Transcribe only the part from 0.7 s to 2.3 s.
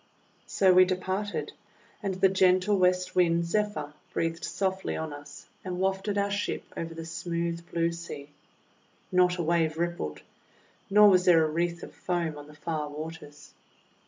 we departed, and the